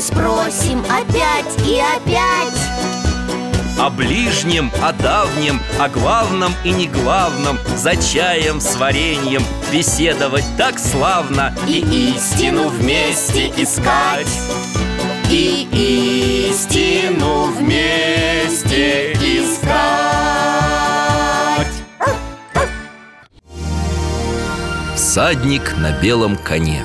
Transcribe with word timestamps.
Мы 0.00 0.04
спросим 0.04 0.82
опять 0.84 1.68
и 1.68 1.78
опять. 1.78 2.58
О 3.78 3.90
ближнем, 3.90 4.72
о 4.82 4.94
давнем, 4.94 5.60
о 5.78 5.90
главном 5.90 6.54
и 6.64 6.70
не 6.70 6.88
главном 6.88 7.58
За 7.76 7.96
чаем 7.96 8.62
с 8.62 8.76
вареньем 8.76 9.42
беседовать 9.70 10.46
так 10.56 10.78
славно 10.78 11.54
И 11.68 12.14
истину 12.16 12.68
вместе 12.68 13.52
искать. 13.58 14.40
И 15.30 15.68
истину 16.48 17.52
вместе 17.52 19.12
искать. 19.12 19.60
Всадник 24.96 25.76
на 25.76 25.92
белом 26.00 26.38
коне 26.38 26.82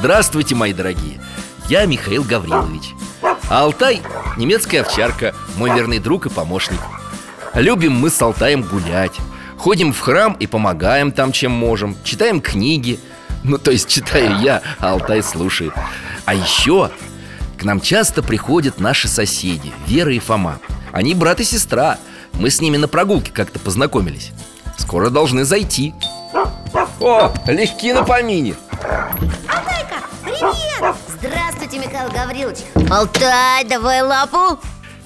Здравствуйте, 0.00 0.54
мои 0.54 0.72
дорогие! 0.72 1.20
Я 1.68 1.84
Михаил 1.84 2.24
Гаврилович. 2.24 2.94
Алтай– 3.50 4.00
немецкая 4.38 4.80
овчарка, 4.80 5.34
мой 5.58 5.74
верный 5.74 5.98
друг 5.98 6.24
и 6.24 6.30
помощник. 6.30 6.80
Любим 7.52 7.96
мы 7.96 8.08
с 8.08 8.22
Алтаем 8.22 8.62
гулять. 8.62 9.12
Ходим 9.58 9.92
в 9.92 10.00
храм 10.00 10.32
и 10.40 10.46
помогаем 10.46 11.12
там, 11.12 11.32
чем 11.32 11.52
можем. 11.52 11.98
Читаем 12.02 12.40
книги. 12.40 12.98
Ну, 13.44 13.58
то 13.58 13.72
есть 13.72 13.90
читаю 13.90 14.40
я, 14.40 14.62
а 14.78 14.92
Алтай 14.92 15.22
слушает. 15.22 15.74
А 16.24 16.32
еще 16.32 16.90
к 17.58 17.64
нам 17.64 17.78
часто 17.78 18.22
приходят 18.22 18.80
наши 18.80 19.06
соседи 19.06 19.70
Вера 19.86 20.14
и 20.14 20.18
Фома. 20.18 20.60
Они 20.92 21.14
брат 21.14 21.40
и 21.40 21.44
сестра. 21.44 21.98
Мы 22.32 22.48
с 22.48 22.62
ними 22.62 22.78
на 22.78 22.88
прогулке 22.88 23.32
как-то 23.32 23.58
познакомились. 23.58 24.30
Скоро 24.78 25.10
должны 25.10 25.44
зайти. 25.44 25.92
О, 27.00 27.34
легки 27.46 27.92
на 27.92 28.02
помине! 28.02 28.54
Здравствуйте, 31.70 31.88
Михаил 31.88 32.10
Гаврилович 32.10 32.58
Алтай, 32.90 33.64
давай 33.64 34.02
лапу. 34.02 34.58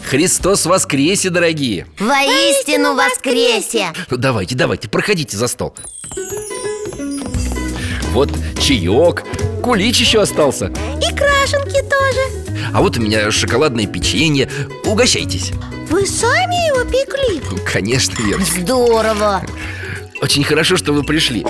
Христос 0.03 0.65
воскресе, 0.65 1.29
дорогие. 1.29 1.87
Воистину 1.99 2.95
воскресе. 2.95 3.93
Ну 4.09 4.17
давайте, 4.17 4.55
давайте, 4.55 4.89
проходите 4.89 5.37
за 5.37 5.49
стол. 5.49 5.75
Вот 8.13 8.31
чаек, 8.59 9.25
кулич 9.63 10.01
еще 10.01 10.23
остался. 10.23 10.67
И 10.67 11.15
крашенки 11.15 11.83
тоже. 11.83 12.57
А 12.73 12.81
вот 12.81 12.97
у 12.97 13.03
меня 13.03 13.31
шоколадное 13.31 13.87
печенье. 13.87 14.49
Угощайтесь. 14.87 15.53
Вы 15.91 16.07
сами 16.07 16.69
его 16.69 16.85
пекли? 16.91 17.43
Ну, 17.51 17.59
Конечно, 17.71 18.15
Верочка 18.23 18.61
Здорово. 18.61 19.43
Очень 20.23 20.45
хорошо, 20.45 20.77
что 20.79 20.93
вы 20.93 21.03
пришли 21.03 21.45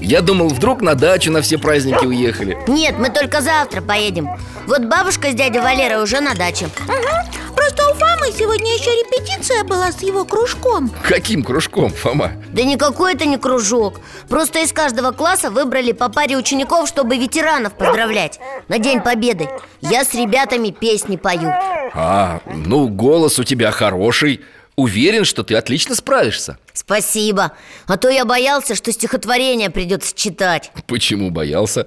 Я 0.00 0.22
думал, 0.22 0.48
вдруг 0.48 0.80
на 0.80 0.94
дачу 0.94 1.30
на 1.30 1.42
все 1.42 1.58
праздники 1.58 2.04
уехали. 2.04 2.58
Нет, 2.66 2.96
мы 2.98 3.10
только 3.10 3.40
завтра 3.40 3.80
поедем. 3.80 4.28
Вот 4.66 4.84
бабушка 4.86 5.30
с 5.30 5.34
дядей 5.34 5.60
Валерой 5.60 6.02
уже 6.02 6.20
на 6.20 6.34
даче. 6.34 6.66
Угу. 6.66 7.54
Просто 7.54 7.90
у 7.90 7.94
Фомы 7.94 8.32
сегодня 8.36 8.72
еще 8.72 8.90
репетиция 8.90 9.64
была 9.64 9.92
с 9.92 10.00
его 10.02 10.24
кружком. 10.24 10.90
Каким 11.02 11.42
кружком, 11.42 11.90
Фома? 11.90 12.32
Да 12.52 12.62
никакой 12.62 13.14
это 13.14 13.26
не 13.26 13.36
кружок. 13.36 14.00
Просто 14.28 14.60
из 14.60 14.72
каждого 14.72 15.12
класса 15.12 15.50
выбрали 15.50 15.92
по 15.92 16.08
паре 16.08 16.36
учеников, 16.36 16.88
чтобы 16.88 17.16
ветеранов 17.18 17.74
поздравлять 17.74 18.40
На 18.68 18.78
День 18.78 19.00
Победы. 19.00 19.48
Я 19.80 20.04
с 20.04 20.14
ребятами 20.14 20.70
песни 20.70 21.16
пою. 21.16 21.50
А, 21.92 22.40
ну 22.46 22.88
голос 22.88 23.38
у 23.38 23.44
тебя 23.44 23.70
хороший 23.70 24.40
Уверен, 24.76 25.24
что 25.24 25.42
ты 25.42 25.54
отлично 25.54 25.94
справишься. 25.94 26.58
Спасибо. 26.72 27.52
А 27.86 27.96
то 27.96 28.08
я 28.08 28.24
боялся, 28.24 28.74
что 28.74 28.92
стихотворение 28.92 29.68
придется 29.68 30.14
читать. 30.16 30.72
Почему 30.86 31.30
боялся? 31.30 31.86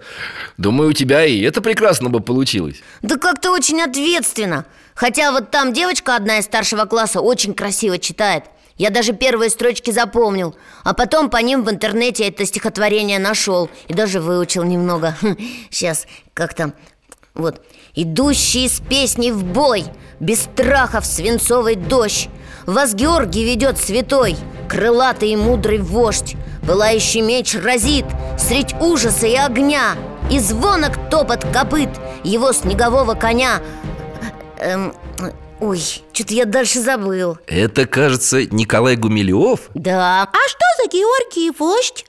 Думаю, 0.58 0.92
у 0.92 0.94
тебя 0.94 1.26
и 1.26 1.42
это 1.42 1.62
прекрасно 1.62 2.10
бы 2.10 2.20
получилось. 2.20 2.82
Да 3.02 3.18
как-то 3.18 3.52
очень 3.52 3.82
ответственно. 3.82 4.66
Хотя 4.94 5.32
вот 5.32 5.50
там 5.50 5.74
девочка 5.74 6.16
одна 6.16 6.38
из 6.38 6.46
старшего 6.46 6.86
класса 6.86 7.20
очень 7.22 7.54
красиво 7.54 7.98
читает. 7.98 8.46
Я 8.78 8.90
даже 8.90 9.14
первые 9.14 9.52
строчки 9.52 9.92
запомнил 9.92 10.56
А 10.84 10.96
потом 10.96 11.30
по 11.30 11.38
ним 11.38 11.64
в 11.64 11.70
интернете 11.70 12.28
это 12.28 12.44
стихотворение 12.44 13.20
нашел 13.20 13.70
И 13.88 13.94
даже 13.94 14.20
выучил 14.20 14.64
немного. 14.64 15.16
Сейчас, 15.70 16.08
как 16.34 16.56
там? 16.56 16.74
Вот. 17.36 17.62
Идущий 17.96 18.68
с 18.68 18.80
песней 18.80 19.32
в 19.32 19.44
бой 19.44 19.86
Без 20.20 20.42
страха 20.42 21.02
в 21.02 21.06
свинцовый 21.06 21.76
дождь 21.76 22.30
Вас 22.66 22.94
Георгий 22.94 23.44
ведет 23.44 23.78
святой 23.78 24.36
Крылатый 24.70 25.30
и 25.30 25.36
мудрый 25.36 25.80
вождь 25.80 26.36
Пылающий 26.66 27.22
меч 27.22 27.56
разит 27.56 28.06
Средь 28.40 28.74
ужаса 28.80 29.28
и 29.28 29.36
огня 29.36 29.96
И 30.32 30.40
звонок 30.40 30.94
топот 31.10 31.46
копыт 31.54 31.90
Его 32.24 32.54
снегового 32.54 33.16
коня 33.16 33.62
Эм, 34.60 34.94
ой, 35.60 35.80
что-то 36.14 36.34
я 36.34 36.46
дальше 36.46 36.80
забыл 36.80 37.38
Это, 37.48 37.86
кажется, 37.86 38.46
Николай 38.46 38.96
Гумилев? 38.96 39.70
Да, 39.74 40.24
А 40.24 40.48
что 40.48 40.66
за 40.84 40.90
Георгий 40.90 41.52
вождь? 41.58 42.06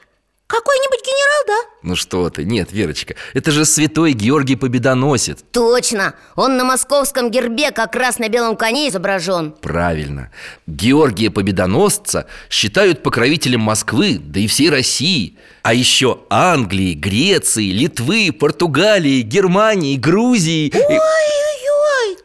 Какой-нибудь 0.46 1.00
генерал, 1.00 1.44
да? 1.46 1.70
Ну 1.82 1.96
что 1.96 2.28
ты, 2.28 2.44
нет, 2.44 2.70
Верочка 2.70 3.14
Это 3.32 3.50
же 3.50 3.64
святой 3.64 4.12
Георгий 4.12 4.56
Победоносец. 4.56 5.38
Точно 5.52 6.14
Он 6.36 6.56
на 6.58 6.64
московском 6.64 7.30
гербе 7.30 7.70
как 7.70 7.94
раз 7.96 8.18
на 8.18 8.28
белом 8.28 8.54
коне 8.56 8.88
изображен. 8.90 9.52
Правильно 9.52 10.30
Георгия 10.66 11.30
Победоносца 11.30 12.26
считают 12.50 13.02
покровителем 13.02 13.60
Москвы, 13.60 14.18
да 14.18 14.38
и 14.40 14.46
всей 14.46 14.68
России. 14.68 15.38
А 15.62 15.72
еще 15.72 16.20
Англии, 16.28 16.92
Греции, 16.92 17.70
Литвы, 17.70 18.30
Португалии, 18.30 19.22
Германии, 19.22 19.96
Грузии 19.96 20.66
и- 20.68 20.76
Ой-ой-ой, 20.76 21.43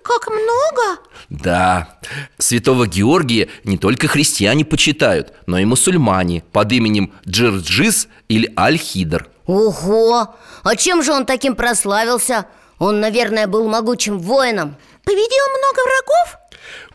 как 0.04 0.28
много? 0.28 1.00
Да, 1.30 2.00
святого 2.38 2.88
Георгия 2.88 3.50
не 3.64 3.78
только 3.78 4.08
христиане 4.08 4.66
почитают, 4.66 5.34
но 5.46 5.60
и 5.60 5.66
мусульмане 5.66 6.44
Под 6.52 6.72
именем 6.72 7.14
Джирджис 7.28 8.08
или 8.28 8.52
Аль-Хидр. 8.58 9.28
Ого, 9.46 10.36
а 10.64 10.76
чем 10.76 11.04
же 11.04 11.12
он 11.12 11.26
таким 11.26 11.56
прославился? 11.56 12.46
Он, 12.78 13.00
наверное, 13.00 13.48
был 13.48 13.68
могучим 13.68 14.20
воином. 14.20 14.76
Победил 15.04 15.46
много 15.58 15.80
врагов? 15.84 16.39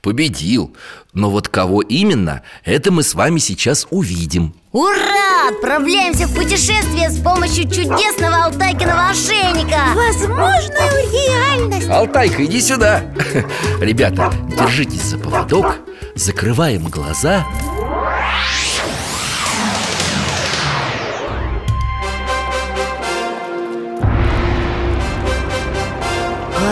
Победил. 0.03 0.77
Но 1.13 1.31
вот 1.31 1.49
кого 1.49 1.83
именно, 1.83 2.43
это 2.65 2.93
мы 2.93 3.03
с 3.03 3.15
вами 3.15 3.39
сейчас 3.39 3.87
увидим. 3.91 4.55
Ура! 4.73 5.49
Отправляемся 5.49 6.27
в 6.27 6.35
путешествие 6.35 7.11
с 7.11 7.21
помощью 7.21 7.65
чудесного 7.65 8.45
Алтайкиного 8.45 9.09
ошейника. 9.11 9.79
Возможную 9.95 11.13
реальность. 11.13 11.89
Алтайка, 11.89 12.45
иди 12.45 12.61
сюда. 12.61 13.05
Ребята, 13.81 14.33
держитесь 14.59 15.03
за 15.03 15.19
поводок. 15.19 15.77
Закрываем 16.15 16.85
глаза 16.89 17.45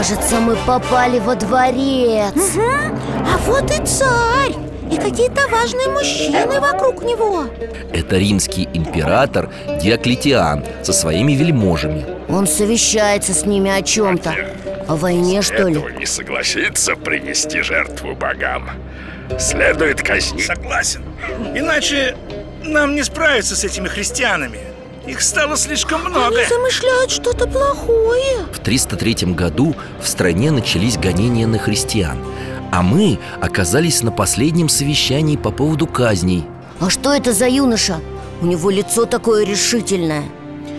Кажется, 0.02 0.40
мы 0.40 0.56
попали 0.66 1.20
во 1.20 1.36
дворец. 1.36 2.34
Угу. 2.34 2.62
А 3.24 3.38
вот 3.46 3.70
и 3.70 3.86
царь. 3.86 4.52
И 4.90 4.96
какие-то 4.96 5.46
важные 5.46 5.90
мужчины 5.90 6.58
вокруг 6.58 7.04
него. 7.04 7.44
Это 7.92 8.18
римский 8.18 8.68
император 8.74 9.48
Диоклетиан 9.80 10.64
со 10.82 10.92
своими 10.92 11.34
вельможами. 11.34 12.04
Он 12.28 12.48
совещается 12.48 13.32
с 13.32 13.46
ними 13.46 13.70
о 13.70 13.80
чем-то 13.80 14.34
О 14.88 14.96
войне, 14.96 15.40
что 15.40 15.68
ли? 15.68 15.80
Не 15.96 16.06
согласится 16.06 16.96
принести 16.96 17.62
жертву 17.62 18.16
богам. 18.16 18.70
Следует 19.38 20.02
казнить. 20.02 20.44
Согласен. 20.44 21.04
Иначе 21.54 22.16
нам 22.64 22.96
не 22.96 23.04
справиться 23.04 23.54
с 23.54 23.62
этими 23.62 23.86
христианами 23.86 24.71
Их 25.06 25.20
стало 25.20 25.56
слишком 25.56 26.00
много. 26.02 26.26
Они 26.26 26.46
замышляют 26.48 27.10
что-то 27.10 27.46
плохое. 27.46 28.46
В 28.52 28.58
303 28.60 29.32
году 29.34 29.74
в 30.00 30.06
стране 30.06 30.50
начались 30.50 30.96
гонения 30.96 31.46
на 31.46 31.58
христиан 31.58 32.18
А 32.70 32.82
мы 32.82 33.18
оказались 33.40 34.02
на 34.02 34.12
последнем 34.12 34.68
совещании 34.68 35.36
по 35.36 35.50
поводу 35.50 35.86
казней. 35.86 36.44
А 36.80 36.88
что 36.88 37.12
это 37.12 37.32
за 37.32 37.48
юноша? 37.48 38.00
У 38.40 38.46
него 38.46 38.70
лицо 38.70 39.04
такое 39.04 39.44
решительное. 39.44 40.24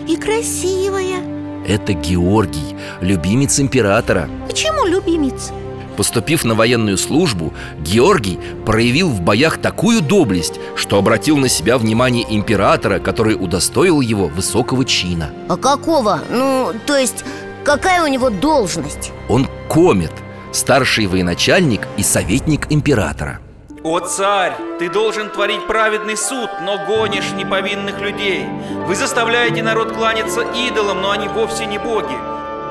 И 0.08 0.16
красивая 0.16 1.22
Это 1.66 1.92
Георгий, 1.92 2.76
любимец 3.00 3.58
императора. 3.60 4.28
Почему 4.46 4.86
любимец? 4.86 5.50
Поступив 5.96 6.44
на 6.44 6.54
военную 6.54 6.98
службу, 6.98 7.52
Георгий 7.78 8.38
проявил 8.66 9.10
в 9.10 9.20
боях 9.20 9.58
такую 9.58 10.00
доблесть, 10.00 10.60
что 10.76 10.98
обратил 10.98 11.36
на 11.36 11.48
себя 11.48 11.78
внимание 11.78 12.26
императора, 12.28 12.98
который 12.98 13.34
удостоил 13.34 14.00
его 14.00 14.26
высокого 14.26 14.84
чина. 14.84 15.30
А 15.48 15.56
какого? 15.56 16.20
Ну, 16.30 16.72
то 16.86 16.96
есть, 16.96 17.24
какая 17.64 18.02
у 18.02 18.08
него 18.08 18.30
должность? 18.30 19.12
Он 19.28 19.46
комет, 19.68 20.12
старший 20.52 21.06
военачальник 21.06 21.82
и 21.96 22.02
советник 22.02 22.72
императора. 22.72 23.38
О 23.84 24.00
царь, 24.00 24.54
ты 24.78 24.88
должен 24.88 25.28
творить 25.28 25.66
праведный 25.66 26.16
суд, 26.16 26.48
но 26.62 26.86
гонишь 26.86 27.32
неповинных 27.36 28.00
людей 28.00 28.46
Вы 28.86 28.96
заставляете 28.96 29.62
народ 29.62 29.92
кланяться 29.92 30.40
идолам, 30.40 31.02
но 31.02 31.10
они 31.10 31.28
вовсе 31.28 31.66
не 31.66 31.76
боги 31.76 32.16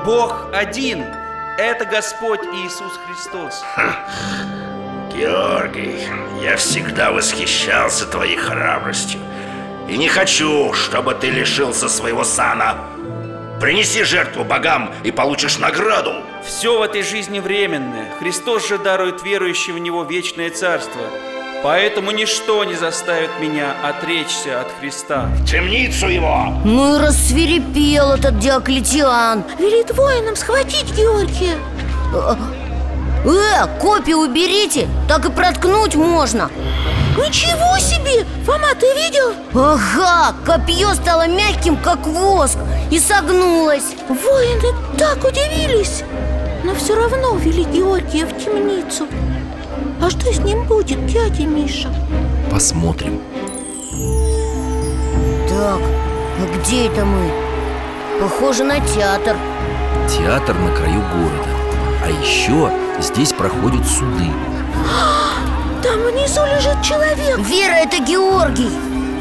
Бог 0.05 0.47
один– 0.51 1.03
это 1.57 1.85
Господь 1.85 2.41
Иисус 2.53 2.99
Христос. 3.05 3.63
Георгий, 5.13 6.07
я 6.41 6.57
всегда 6.57 7.11
восхищался 7.11 8.07
твоей 8.07 8.37
храбростью. 8.37 9.19
И 9.87 9.97
не 9.97 10.07
хочу, 10.07 10.73
чтобы 10.73 11.13
ты 11.13 11.29
лишился 11.29 11.89
своего 11.89 12.23
сана. 12.23 12.77
Принеси 13.61 14.03
жертву 14.03 14.43
богам 14.43 14.91
и 15.03 15.11
получишь 15.11 15.59
награду. 15.59 16.15
Все 16.43 16.77
в 16.77 16.81
этой 16.81 17.03
жизни 17.03 17.39
временное. 17.39 18.11
Христос 18.19 18.67
же 18.67 18.77
дарует 18.77 19.23
верующим 19.23 19.75
в 19.75 19.79
Него 19.79 20.03
вечное 20.03 20.49
царство 20.49 21.01
Поэтому 21.63 22.11
ничто 22.11 22.65
не 22.65 22.75
заставит 22.75 23.29
меня 23.39 23.73
отречься 23.81 24.59
от 24.59 24.67
Христа. 24.79 25.29
В 25.37 25.45
темницу 25.45 26.09
его! 26.09 26.59
Ну 26.65 26.97
и 26.97 26.99
рассверепел 26.99 28.11
этот 28.11 28.37
Диоклетиан. 28.37 29.45
Велит 29.57 29.95
воинам 29.95 30.35
схватить 30.35 30.93
Георгия. 30.93 31.55
Э, 33.25 33.79
копию 33.79 34.17
уберите, 34.17 34.89
так 35.07 35.25
и 35.25 35.31
проткнуть 35.31 35.95
можно. 35.95 36.51
Ничего 37.15 37.79
себе! 37.79 38.25
Фома, 38.45 38.75
ты 38.77 38.87
видел? 38.95 39.31
Ага, 39.53 40.35
копье 40.45 40.93
стало 40.95 41.27
мягким, 41.27 41.77
как 41.77 42.05
воск 42.05 42.57
И 42.91 42.99
согнулось. 42.99 43.95
Воины 44.09 44.75
так 44.97 45.23
удивились. 45.23 46.03
Но 46.65 46.75
все 46.75 46.95
равно 46.95 47.37
вели 47.37 47.63
Георгия 47.63 48.25
в 48.25 48.37
темницу 48.37 49.07
А 50.05 50.09
что 50.09 50.33
с 50.33 50.39
ним 50.39 50.65
будет, 50.65 51.05
дядя 51.05 51.43
Миша? 51.43 51.87
Посмотрим. 52.51 53.21
Так, 55.47 55.79
а 55.79 56.57
где 56.57 56.87
это 56.87 57.05
мы? 57.05 57.31
Похоже 58.19 58.65
на 58.65 58.81
театр 58.81 59.37
Театр 60.09 60.57
на 60.59 60.75
краю 60.75 61.01
города. 61.13 61.49
А 62.03 62.09
еще 62.21 62.69
здесь 62.99 63.31
проходят 63.31 63.87
суды. 63.87 64.27
Там 65.81 66.01
внизу 66.01 66.41
лежит 66.47 66.81
человек 66.83 67.37
Вера, 67.37 67.75
это 67.75 67.99
Георгий 67.99 68.71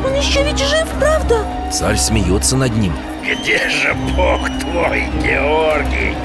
Он 0.04 0.12
еще 0.14 0.42
ведь 0.42 0.58
жив, 0.58 0.88
правда? 0.98 1.46
Царь 1.72 1.96
смеется 1.96 2.56
над 2.56 2.76
ним. 2.76 2.92
Где 3.22 3.68
же 3.68 3.94
бог 4.16 4.48
твой, 4.58 5.06
Георгий? 5.22 6.16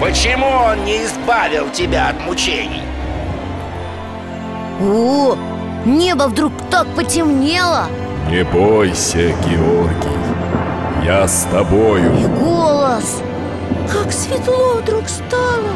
Почему 0.00 0.46
он 0.46 0.82
не 0.86 1.04
избавил 1.04 1.68
тебя 1.68 2.08
от 2.08 2.20
мучений? 2.22 2.82
О, 4.84 5.36
небо 5.84 6.24
вдруг 6.24 6.52
так 6.68 6.88
потемнело 6.96 7.86
Не 8.28 8.42
бойся, 8.42 9.32
Георгий 9.48 10.18
Я 11.04 11.28
с 11.28 11.46
тобою 11.52 12.12
И 12.18 12.24
голос 12.26 13.22
Как 13.88 14.12
светло 14.12 14.80
вдруг 14.82 15.08
стало 15.08 15.70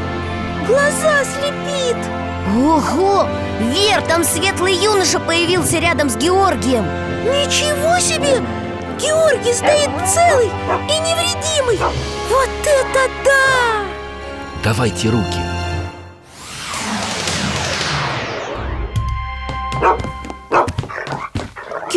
Глаза 0.67 1.23
слепит 1.23 1.97
Ого! 2.57 3.29
Вер, 3.61 4.03
там 4.09 4.25
светлый 4.25 4.75
юноша 4.75 5.21
появился 5.21 5.79
рядом 5.79 6.11
с 6.11 6.17
Георгием 6.17 6.85
Ничего 7.25 8.01
себе! 8.01 8.43
Георгий 9.01 9.53
стоит 9.53 9.91
целый 10.09 10.47
и 10.47 10.99
невредимый 10.99 11.79
Вот 12.29 12.51
это 12.65 13.13
да! 13.25 13.85
Давайте 14.65 15.11
руки. 15.11 15.46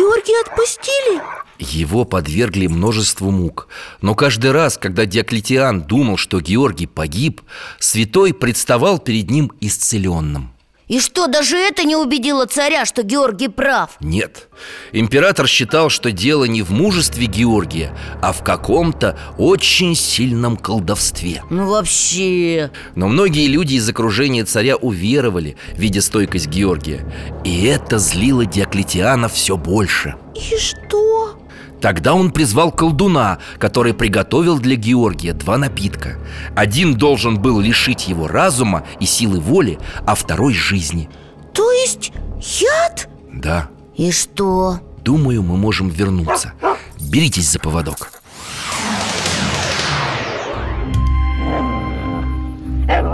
Георгия 0.00 0.40
отпустили? 0.46 1.20
Его 1.58 2.06
подвергли 2.06 2.68
множеству 2.68 3.30
мук 3.30 3.68
Но 4.00 4.14
каждый 4.14 4.50
раз, 4.50 4.78
когда 4.78 5.04
Диоклетиан 5.04 5.82
думал, 5.82 6.16
что 6.16 6.40
Георгий 6.40 6.86
погиб 6.86 7.42
Святой 7.78 8.32
представал 8.32 8.98
перед 8.98 9.28
ним 9.30 9.52
исцеленным 9.60 10.54
И 10.90 10.98
что, 10.98 11.28
даже 11.28 11.56
это 11.56 11.84
не 11.84 11.94
убедило 11.94 12.46
царя, 12.46 12.84
что 12.84 13.04
Георгий 13.04 13.46
прав? 13.46 13.90
Нет, 14.00 14.48
император 14.90 15.46
считал, 15.46 15.88
что 15.88 16.10
дело 16.10 16.46
не 16.46 16.62
в 16.62 16.70
мужестве 16.70 17.26
Георгия 17.26 17.96
А 18.20 18.32
в 18.32 18.42
каком-то 18.42 19.16
очень 19.38 19.94
сильном 19.94 20.56
колдовстве. 20.56 21.44
Ну 21.48 21.66
вообще... 21.68 22.72
Но 22.96 23.06
многие 23.06 23.46
люди 23.46 23.74
из 23.74 23.88
окружения 23.88 24.44
царя 24.44 24.74
уверовали, 24.74 25.56
видя 25.74 26.02
стойкость 26.02 26.48
Георгия. 26.48 27.06
И 27.44 27.66
это 27.66 27.98
злило 27.98 28.44
Диоклетиана 28.44 29.28
все 29.28 29.56
больше. 29.56 30.16
И 30.34 30.58
что? 30.58 31.39
Тогда 31.80 32.14
он 32.14 32.30
призвал 32.30 32.70
колдуна, 32.72 33.38
который 33.58 33.94
приготовил 33.94 34.58
для 34.58 34.76
Георгия 34.76 35.32
два 35.32 35.56
напитка. 35.56 36.18
Один 36.54 36.94
должен 36.94 37.40
был 37.40 37.58
лишить 37.60 38.06
его 38.08 38.28
разума 38.28 38.84
и 39.00 39.06
силы 39.06 39.40
воли, 39.40 39.78
а 40.06 40.14
второй– 40.14 40.52
жизни. 40.54 41.08
То 41.54 41.70
есть 41.72 42.12
яд? 42.60 43.08
Да, 43.32 43.68
И 43.96 44.12
что? 44.12 44.80
думаю, 45.02 45.42
мы 45.42 45.56
можем 45.56 45.88
вернуться. 45.88 46.52
Беритесь 47.00 47.50
за 47.50 47.58
поводок. 47.58 48.12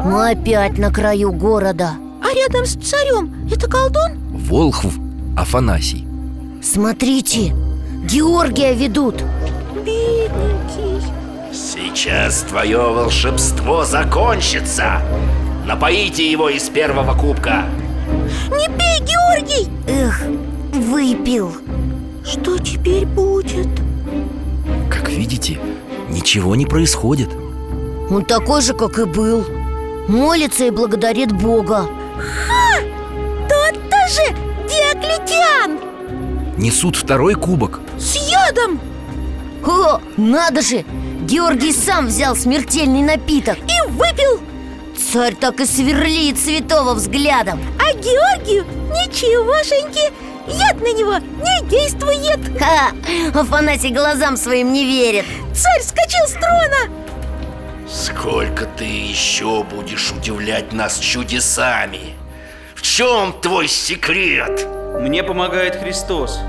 Мы 0.05 0.31
опять 0.31 0.79
на 0.79 0.91
краю 0.93 1.33
города. 1.33 1.93
А 2.23 2.35
рядом 2.35 2.65
с 2.67 2.75
царем 2.75 3.49
это 3.51 3.69
колдун? 3.69 4.13
Волхв 4.33 4.87
Афанасий. 5.37 6.07
Смотрите, 6.63 7.55
Георгия 8.07 8.73
ведут. 8.73 9.17
Бедненький 9.85 11.03
Сейчас 11.53 12.43
твое 12.43 12.79
волшебство 12.79 13.85
закончится. 13.85 15.03
Напоите 15.67 16.31
его 16.31 16.49
из 16.49 16.69
первого 16.69 17.19
кубка. 17.19 17.65
Не 18.51 18.69
пей, 18.69 19.01
Георгий! 19.01 19.69
Эх, 19.89 20.23
выпил. 20.73 21.53
Что 22.25 22.59
теперь 22.59 23.07
будет? 23.07 23.67
Как 24.89 25.09
видите, 25.09 25.59
ничего 26.09 26.55
не 26.55 26.65
происходит. 26.65 27.31
Он 28.09 28.25
такой 28.25 28.63
же, 28.63 28.73
как 28.73 29.01
и 29.01 29.05
был. 29.05 29.45
Молится 30.07 30.65
и 30.67 30.71
благодарит 30.71 31.33
Бога. 31.33 31.89
Тот-то 33.49 33.97
же 34.09 34.33
Диоклетиан! 34.69 35.81
Несут 36.57 36.95
второй 36.95 37.35
кубок 37.35 37.81
С 37.99 38.17
ядом! 38.17 38.81
О, 39.65 40.01
надо 40.17 40.63
же! 40.63 40.85
Георгий 41.23 41.73
сам 41.73 42.07
взял 42.07 42.37
смертельный 42.37 43.03
напиток 43.03 43.59
И 43.59 43.91
выпил! 43.91 44.41
Царь 44.97 45.35
так 45.35 45.61
и 45.61 45.67
сверлит 45.67 46.39
святого 46.39 46.95
взглядом 46.95 47.61
А 47.79 47.93
Георгию 47.95 48.65
ничегошеньки 48.91 50.13
Яд 50.47 50.81
на 50.81 50.93
него 50.93 51.19
не 51.19 51.69
действует 51.69 52.41
Ха! 52.59 52.93
Афанасий 53.39 53.91
глазам 53.91 54.37
своим 54.37 54.73
не 54.73 54.85
верит 54.85 55.25
Царь 55.55 55.81
вскочил 55.81 56.27
с 56.27 56.33
трона 56.33 57.07
Сколько 57.89 58.67
ты 58.67 58.85
еще 58.85 59.63
будешь 59.63 60.13
удивлять 60.13 60.73
нас 60.73 60.99
чудесами? 60.99 62.15
В 62.75 62.83
чем 62.83 63.33
твой 63.41 63.69
секрет? 63.69 64.67
Мне 65.01 65.23
помогает 65.23 65.77
Христос. 65.77 66.41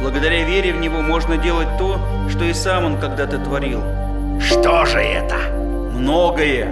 Благодаря 0.00 0.44
вере 0.44 0.72
в 0.72 0.80
Него 0.80 1.00
можно 1.00 1.36
делать 1.36 1.68
то, 1.78 2.00
что 2.30 2.44
и 2.44 2.52
сам 2.52 2.84
Он 2.84 3.00
когда-то 3.00 3.38
творил. 3.38 3.82
Что 4.40 4.84
же 4.84 4.98
это? 4.98 5.36
Многое. 5.92 6.68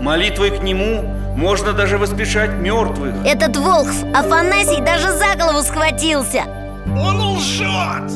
Молитвой 0.00 0.50
к 0.50 0.62
Нему 0.62 1.02
можно 1.36 1.72
даже 1.72 1.98
воскрешать 1.98 2.50
мертвых. 2.54 3.14
Этот 3.24 3.56
Волхв 3.56 4.04
Афанасий 4.14 4.80
даже 4.80 5.10
за 5.10 5.34
голову 5.36 5.62
схватился 5.62 6.44
Он 6.86 7.20
лжет! 7.36 8.12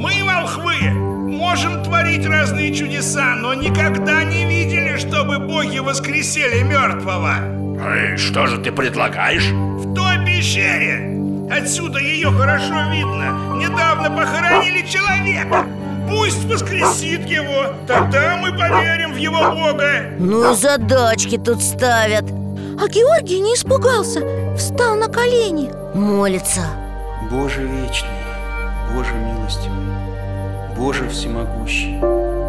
Мы, 0.00 0.24
волхвы, 0.24 0.90
можем 0.90 1.82
творить 1.84 2.26
разные 2.26 2.74
чудеса, 2.74 3.34
но 3.36 3.54
никогда 3.54 4.24
не 4.24 4.46
видели, 4.46 4.96
чтобы 4.96 5.38
боги 5.38 5.78
воскресили 5.78 6.62
мертвого. 6.62 7.34
И 8.14 8.16
что 8.16 8.46
же 8.46 8.58
ты 8.58 8.72
предлагаешь? 8.72 9.50
В 9.50 9.94
той 9.94 10.24
пещере! 10.24 11.19
Отсюда 11.50 11.98
ее 11.98 12.30
хорошо 12.30 12.90
видно. 12.90 13.56
Недавно 13.56 14.10
похоронили 14.10 14.86
человека. 14.86 15.66
Пусть 16.08 16.44
воскресит 16.44 17.26
его, 17.26 17.74
тогда 17.86 18.36
мы 18.36 18.50
поверим 18.50 19.12
в 19.12 19.16
его 19.16 19.50
бога. 19.52 20.10
Ну 20.18 20.52
и 20.52 20.54
задачки 20.56 21.38
тут 21.38 21.62
ставят 21.62 22.24
А 22.80 22.88
Георгий 22.88 23.40
не 23.40 23.54
испугался 23.54 24.20
Встал 24.56 24.96
на 24.96 25.06
колени 25.06 25.70
Молится 25.94 26.62
Боже 27.30 27.62
вечный, 27.62 28.08
Боже 28.92 29.14
милостивый, 29.14 29.76
Боже 30.76 31.08
всемогущий, 31.08 31.96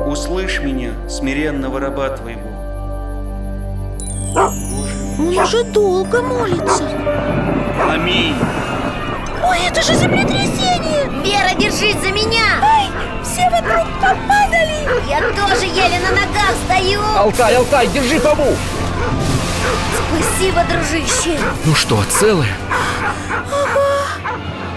услышь 0.10 0.60
меня, 0.60 0.92
смиренного 1.08 1.80
раба 1.80 2.10
Твоего. 2.10 2.50
Он 5.20 5.38
уже 5.38 5.64
долго 5.66 6.22
молится 6.24 6.84
Аминь. 7.90 8.36
Ой, 9.44 9.60
это 9.68 9.82
же 9.82 9.94
землетрясение! 9.96 11.10
Вера, 11.24 11.54
держись 11.58 12.00
за 12.02 12.12
меня! 12.12 12.60
Ай, 12.62 12.90
все 13.24 13.50
вокруг 13.50 13.86
попадали! 13.96 14.88
Я 15.08 15.20
тоже 15.32 15.66
еле 15.66 16.00
на 16.00 16.12
ногах 16.12 16.54
стою! 16.66 17.02
Алтай, 17.18 17.56
Алтай, 17.56 17.88
держи 17.88 18.20
Фому! 18.20 18.56
Спасибо, 20.10 20.64
дружище! 20.66 21.40
Ну 21.66 21.76
что, 21.76 22.04
целые? 22.10 22.54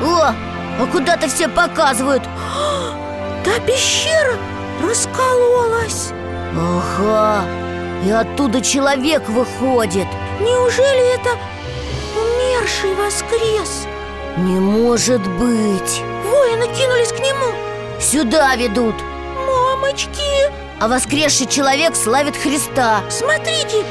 О, 0.02 0.32
а 0.80 0.86
куда-то 0.92 1.28
все 1.28 1.48
показывают? 1.48 2.22
Та 3.44 3.60
пещера 3.66 4.36
раскололась! 4.82 6.12
Ага, 6.56 7.44
и 8.04 8.10
оттуда 8.10 8.60
человек 8.60 9.28
выходит! 9.28 10.06
Неужели 10.40 11.14
это 11.14 11.30
умерший 12.16 12.94
воскрес? 12.94 13.86
Не 14.36 14.58
может 14.58 15.20
быть 15.20 16.02
Воины 16.24 16.66
кинулись 16.74 17.12
к 17.12 17.20
нему 17.20 17.54
Сюда 18.00 18.56
ведут 18.56 18.96
Мамочки, 19.46 20.50
А 20.80 20.88
воскресший 20.88 21.46
человек 21.46 21.94
славит 21.94 22.36
Христа 22.36 23.02
смотрите 23.10 23.84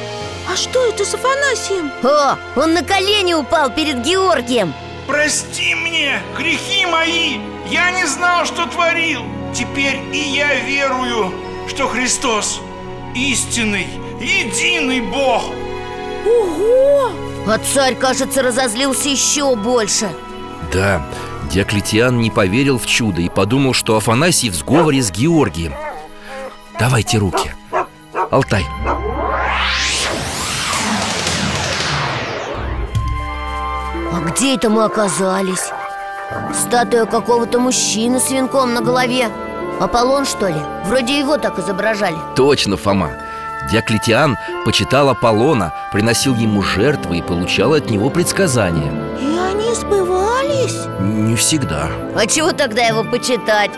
А 0.52 0.58
что 0.58 0.86
это 0.86 1.06
с 1.06 1.14
Афанасием? 1.14 1.92
О, 2.04 2.38
он 2.58 2.74
на 2.74 2.84
колени 2.84 3.34
упал 3.34 3.70
перед 3.70 4.02
Георгием 4.04 4.74
Прости 5.08 5.76
мне 5.76 6.22
грехи 6.38 6.86
мои. 6.86 7.38
Я 7.70 7.92
не 7.92 8.06
знал, 8.06 8.46
что 8.46 8.66
творил. 8.66 9.22
Теперь 9.54 10.00
и 10.14 10.18
я 10.18 10.56
верую, 10.62 11.34
что 11.68 11.88
Христос 11.88 12.62
истинный, 13.14 13.88
единый 14.20 15.02
Бог. 15.02 15.44
Ого! 16.26 17.12
А 17.46 17.60
царь, 17.74 17.96
кажется, 17.96 18.42
разозлился 18.42 19.10
еще 19.10 19.56
больше 19.56 20.10
Да, 20.72 21.02
Диоклетиан 21.52 22.20
не 22.20 22.32
поверил 22.32 22.78
в 22.80 22.86
чудо 22.86 23.22
и 23.22 23.30
подумал, 23.30 23.74
что 23.74 23.98
Афанасий 23.98 24.50
в 24.50 24.56
сговоре 24.56 25.02
с 25.02 25.12
Георгием. 25.12 25.74
Давайте 26.80 27.18
руки. 27.18 27.52
Алтай. 28.32 28.66
А 34.12 34.20
где 34.30 34.56
это 34.56 34.70
мы 34.70 34.86
оказались? 34.86 35.72
Статуя 36.54 37.06
какого-то 37.06 37.60
мужчины 37.60 38.20
с 38.20 38.32
венком 38.32 38.74
на 38.74 38.82
голове. 38.82 39.30
Аполлон, 39.80 40.26
что 40.26 40.48
ли? 40.48 40.60
Вроде 40.86 41.20
его 41.20 41.38
так 41.38 41.60
изображали. 41.60 42.18
Точно, 42.36 42.78
Фома. 42.78 43.12
Диоклетиан 43.72 44.38
почитал 44.66 45.10
Аполлона, 45.10 45.74
приносил 45.92 46.36
ему 46.36 46.62
жертвы 46.62 47.20
и 47.20 47.22
получал 47.22 47.74
от 47.74 47.90
него 47.90 48.10
предсказания. 48.10 48.92
И 49.20 49.38
они 49.38 49.74
сбывались? 50.68 50.88
Не 51.00 51.36
всегда 51.36 51.90
А 52.16 52.28
чего 52.28 52.52
тогда 52.52 52.84
его 52.84 53.04
почитать? 53.04 53.72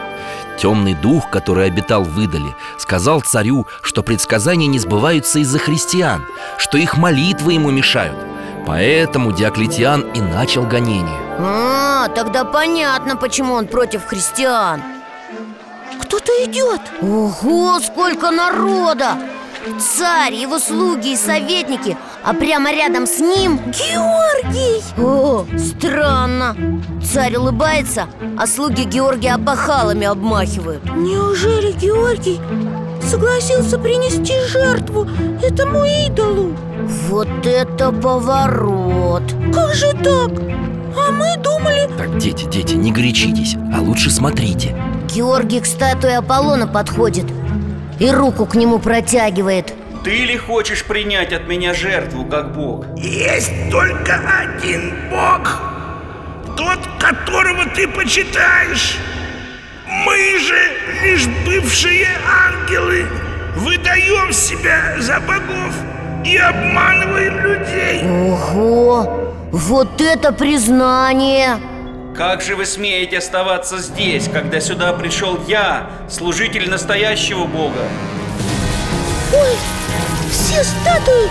Темный 0.58 0.94
дух, 0.94 1.30
который 1.30 1.65
обитал 1.68 2.04
в 2.04 2.18
Идоле, 2.24 2.56
сказал 2.77 3.22
царю, 3.22 3.68
что 3.82 4.04
предсказания 4.04 4.68
не 4.68 4.80
сбываются 4.80 5.39
из-за 5.39 5.60
христиан 5.60 6.25
Что 6.58 6.77
их 6.77 6.98
молитвы 6.98 7.54
ему 7.54 7.72
мешают 7.72 8.18
Поэтому 8.65 9.32
Диоклетиан 9.32 10.01
и 10.13 10.22
начал 10.22 10.63
гонение 10.63 11.20
А, 11.39 12.08
тогда 12.15 12.46
понятно, 12.46 13.15
почему 13.15 13.54
он 13.54 13.68
против 13.68 14.06
христиан 14.06 14.82
Кто-то 16.01 16.32
идет 16.46 16.82
Ого, 17.01 17.80
сколько 17.80 18.32
народа! 18.32 19.18
Царь, 19.80 20.36
его 20.36 20.60
слуги 20.60 21.13
и 21.13 21.18
советники 21.18 21.98
А 22.27 22.34
прямо 22.34 22.72
рядом 22.72 23.05
с 23.05 23.20
ним 23.20 23.60
Георгий! 23.67 24.84
О, 24.98 25.46
странно 25.60 26.55
Царь 27.03 27.36
улыбается, 27.36 28.08
а 28.36 28.48
слуги 28.48 28.82
Георгия 28.84 29.36
опахалами 29.36 30.08
обмахивают 30.08 30.84
Неужели 30.86 31.72
Георгий 31.74 32.41
согласился 33.00 33.77
принести 33.77 34.34
жертву 34.48 35.08
этому 35.44 35.86
идолу? 35.86 36.55
Вот 37.10 37.27
это 37.46 37.91
поворот 37.91 39.24
Как 39.53 39.75
же 39.75 39.91
так? 39.91 40.32
А 40.98 41.12
мы 41.12 41.38
думали... 41.44 41.88
Так, 41.96 42.17
дети, 42.17 42.46
дети, 42.46 42.74
не 42.74 42.91
горячитесь, 42.91 43.55
а 43.72 43.82
лучше 43.82 44.10
смотрите 44.10 44.75
Георгий 45.13 45.60
к 45.60 45.67
статуе 45.67 46.17
Аполлона 46.17 46.65
подходит 46.65 47.25
И 48.00 48.10
руку 48.10 48.48
к 48.48 48.55
нему 48.55 48.79
протягивает 48.79 49.75
Ты 50.06 50.24
ли 50.24 50.38
хочешь 50.38 50.84
принять 50.84 51.34
от 51.34 51.48
меня 51.48 51.74
жертву, 51.74 52.26
как 52.26 52.54
Бог? 52.54 52.86
Есть 52.96 53.52
только 53.72 54.22
один 54.40 54.94
Бог. 55.10 55.60
Тот, 56.56 56.78
которого 57.00 57.66
ты 57.66 57.88
почитаешь. 57.88 59.00
Мы 59.88 60.38
же 60.38 60.72
лишь 61.04 61.26
бывшие 61.44 62.06
ангелы. 62.24 63.08
Выдаем 63.56 64.32
себя 64.32 64.96
за 65.00 65.20
богов 65.22 65.74
и 66.24 66.38
обманываем 66.38 67.40
людей. 67.40 68.04
Ого, 68.08 69.34
вот 69.52 70.00
это 70.00 70.32
признание 70.32 71.58
Как 72.16 72.44
же 72.44 72.56
вы 72.56 72.68
смеете 72.68 73.18
оставаться 73.18 73.80
здесь, 73.80 74.30
когда 74.32 74.60
сюда 74.60 74.94
пришел 74.94 75.40
я, 75.48 75.90
служитель 76.08 76.70
настоящего 76.70 77.46
Бога? 77.46 77.82
Ой, 79.34 79.56
все 80.36 80.63
статуи 80.63 81.30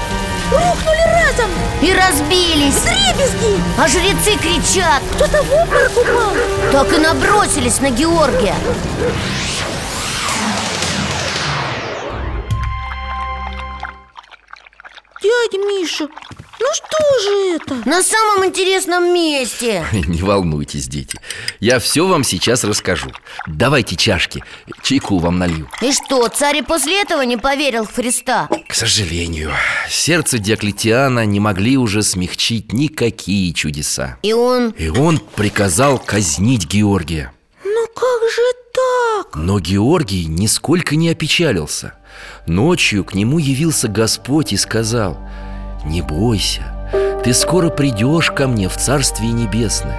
рухнули 0.51 1.03
разом. 1.13 1.51
И 1.83 1.93
разбились. 1.93 2.83
Дребезги! 2.83 3.61
А 3.79 3.89
жрецы 3.89 4.37
кричат. 4.39 5.03
Кто-то 5.15 5.43
в 5.43 5.53
обморок 5.53 5.93
упал. 5.97 6.33
Так 6.73 6.93
и 6.93 6.99
набросились 6.99 7.81
на 7.81 7.91
Георгия. 7.91 8.55
Дядя 15.23 15.59
Миша, 15.67 16.09
ну 16.65 16.71
что 16.73 17.21
же 17.23 17.57
это? 17.57 17.89
На 17.89 18.03
самом 18.03 18.47
интересном 18.47 19.13
месте. 19.13 19.85
Не 19.93 20.23
волнуйтесь, 20.23 20.89
дети. 20.89 21.21
Я 21.61 21.79
все 21.79 22.07
вам 22.07 22.25
сейчас 22.25 22.65
расскажу. 22.65 23.11
Давайте 23.47 23.97
чашки, 23.97 24.43
чайку 24.83 25.19
вам 25.19 25.39
налью. 25.39 25.69
И 25.83 25.93
что, 25.93 26.27
царь 26.29 26.59
и 26.59 26.63
после 26.63 27.03
этого 27.03 27.21
не 27.23 27.37
поверил 27.37 27.85
в 27.85 27.95
Христа? 27.95 28.49
К 28.67 28.75
сожалению, 28.75 29.53
сердце 29.91 30.39
Диоклетиана 30.39 31.27
не 31.27 31.39
могли 31.39 31.77
уже 31.77 32.03
смягчить 32.03 32.73
никакие 32.73 33.53
чудеса. 33.53 34.17
И 34.23 34.33
он... 34.33 34.71
И 34.71 34.89
он 34.89 35.19
приказал 35.19 35.99
казнить 35.99 36.67
Георгия. 36.67 37.31
Ну 37.63 37.87
как 37.89 38.31
же 38.31 38.43
так? 38.73 39.37
Но 39.37 39.61
Георгий 39.61 40.25
нисколько 40.25 40.97
не 40.97 41.11
опечалился. 41.11 41.93
Ночью 42.47 43.05
к 43.05 43.15
нему 43.15 43.39
явился 43.39 43.89
Господь 43.89 44.55
и 44.55 44.57
сказал 44.57 45.19
Не 45.85 46.03
бойся, 46.03 46.63
ты 47.25 47.33
скоро 47.33 47.71
придешь 47.71 48.31
ко 48.31 48.47
мне 48.47 48.69
в 48.69 48.77
Царствие 48.77 49.33
Небесное 49.33 49.99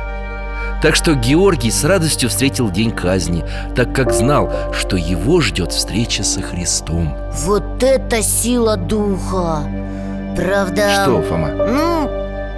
Так 0.81 0.95
что 0.95 1.13
Георгий 1.13 1.71
с 1.71 1.83
радостью 1.83 2.29
встретил 2.29 2.69
день 2.69 2.91
казни 2.91 3.43
Так 3.75 3.93
как 3.93 4.11
знал, 4.13 4.51
что 4.73 4.95
его 4.97 5.41
ждет 5.41 5.71
встреча 5.71 6.23
со 6.23 6.41
Христом. 6.41 7.15
Вот 7.45 7.81
это 7.81 8.21
сила 8.21 8.77
духа! 8.77 9.63
Правда... 10.35 11.03
Что, 11.03 11.21
Фома? 11.21 11.49
Ну, 11.49 12.09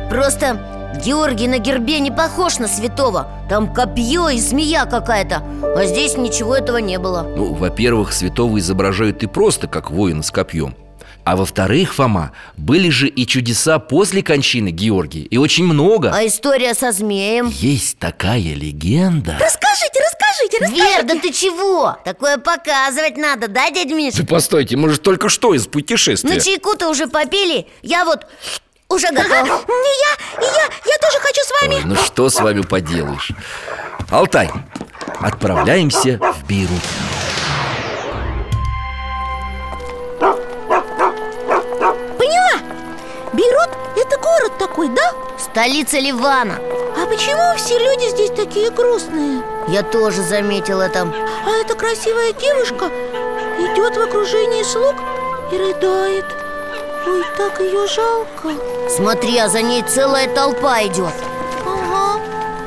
Просто 0.10 0.60
Георгий 1.06 1.48
на 1.48 1.60
гербе 1.60 2.00
не 2.00 2.12
похож 2.12 2.60
на 2.60 2.68
святого. 2.68 3.28
Там 3.50 3.74
копье 3.74 4.30
и 4.30 4.40
змея 4.40 4.86
какая-то 4.86 5.44
А 5.76 5.86
здесь 5.86 6.18
ничего 6.18 6.56
этого 6.56 6.78
не 6.78 6.98
было. 6.98 7.24
Ну, 7.36 7.54
во-первых, 7.54 8.14
святого 8.14 8.58
изображают 8.58 9.22
и 9.24 9.28
просто 9.28 9.68
как 9.68 9.92
воина 9.92 10.24
с 10.24 10.32
копьем 10.32 10.76
а 11.28 11.36
во-вторых, 11.36 11.96
Фома, 11.96 12.32
были 12.56 12.90
же 12.90 13.10
и 13.10 13.28
чудеса 13.28 13.80
после 13.80 14.24
кончины 14.24 14.70
Георгия 14.70 15.24
И 15.24 15.36
очень 15.36 15.66
много. 15.66 16.10
А 16.16 16.26
история 16.26 16.74
со 16.74 16.94
змеем? 16.94 17.50
Есть 17.50 18.00
такая 18.00 18.40
легенда. 18.40 19.38
Расскажите, 19.38 20.00
расскажите, 20.06 20.58
расскажите. 20.60 20.82
Вер, 20.82 21.04
да 21.04 21.20
ты 21.20 21.34
чего? 21.34 21.98
Такое 22.06 22.38
показывать 22.38 23.18
надо, 23.18 23.50
да, 23.50 23.70
дядь 23.72 23.92
Миш? 23.92 24.14
Да 24.14 24.24
постойте, 24.24 24.78
мы 24.78 24.90
же 24.90 25.02
только 25.02 25.28
что 25.28 25.54
из 25.54 25.68
путешествия. 25.68 26.30
На 26.30 26.40
чайку-то 26.40 26.88
уже 26.88 27.08
попили 27.08 27.68
Я 27.82 28.06
вот 28.06 28.26
уже 28.88 29.08
готов. 29.12 29.28
Не 29.68 30.00
я, 30.00 30.42
и 30.42 30.46
я, 30.46 30.64
я 30.86 30.98
тоже 30.98 31.20
хочу 31.20 31.42
с 31.44 31.62
вами. 31.62 31.76
Ой, 31.76 31.82
ну 31.84 31.96
что 31.96 32.30
с 32.30 32.40
вами 32.40 32.62
поделаешь? 32.62 33.32
Алтай, 34.10 34.50
отправляемся 35.20 36.20
в 36.20 36.48
Бейрут 36.48 36.84
Бейрут– 43.38 43.70
это 43.96 44.18
город 44.18 44.58
такой, 44.58 44.90
да? 44.90 45.14
Столица 45.38 46.00
Ливана. 46.00 46.56
А 46.56 47.06
почему 47.06 47.56
все 47.56 47.78
люди 47.78 48.10
здесь 48.10 48.32
такие 48.32 48.72
грустные? 48.72 49.44
Я 49.68 49.84
тоже 49.84 50.24
заметил 50.24 50.82
это 50.82 51.02
А 51.46 51.50
эта 51.62 51.76
красивая 51.76 52.34
девушка 52.34 52.88
идет 53.60 53.96
в 53.96 54.02
окружении 54.02 54.64
слуг 54.64 54.96
и 55.52 55.56
рыдает. 55.56 56.26
Ой, 57.06 57.24
так 57.38 57.60
ее 57.60 57.86
жалко. 57.86 58.60
Смотри, 58.90 59.38
а 59.38 59.48
за 59.50 59.62
ней 59.62 59.84
целая 59.84 60.28
толпа 60.34 60.82
идет 60.82 61.14
Ага, 61.64 62.20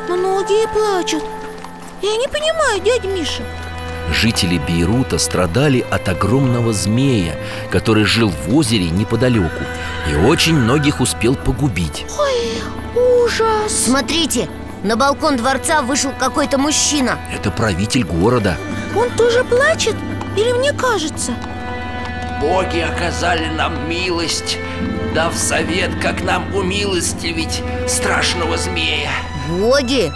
многие 0.08 0.68
плачут. 0.68 1.24
Я 2.00 2.16
не 2.16 2.28
понимаю, 2.28 2.78
дядя 2.78 3.08
Миша 3.08 3.42
Жители 4.12 4.58
Бейрута 4.58 5.18
страдали 5.18 5.84
от 5.90 6.08
огромного 6.08 6.72
змея, 6.72 7.36
который 7.70 8.04
жил 8.04 8.30
в 8.30 8.54
озере 8.54 8.90
неподалеку 8.90 9.62
и 10.10 10.14
очень 10.14 10.54
многих 10.54 11.00
успел 11.00 11.36
погубить. 11.36 12.04
Ой, 12.18 12.62
ужас 13.24 13.72
Смотрите, 13.72 14.48
на 14.82 14.96
балкон 14.96 15.36
дворца 15.36 15.82
вышел 15.82 16.10
какой-то 16.18 16.58
мужчина 16.58 17.18
Это 17.34 17.50
правитель 17.50 18.04
города. 18.04 18.56
Он 18.96 19.08
тоже 19.10 19.44
плачет? 19.44 19.94
Или 20.36 20.52
мне 20.52 20.72
кажется? 20.72 21.32
Боги 22.40 22.78
оказали 22.78 23.46
нам 23.50 23.88
милость, 23.88 24.58
дав 25.14 25.34
совет, 25.36 25.90
как 26.00 26.22
нам 26.24 26.54
умилостивить 26.54 27.62
страшного 27.86 28.56
змея. 28.56 29.10
Боги? 29.50 30.10